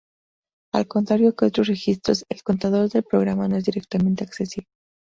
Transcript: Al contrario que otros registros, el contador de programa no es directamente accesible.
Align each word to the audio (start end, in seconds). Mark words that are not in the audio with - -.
Al 0.73 0.87
contrario 0.87 1.35
que 1.35 1.45
otros 1.45 1.67
registros, 1.67 2.25
el 2.27 2.41
contador 2.41 2.89
de 2.89 3.03
programa 3.03 3.47
no 3.47 3.57
es 3.57 3.65
directamente 3.65 4.23
accesible. 4.23 4.67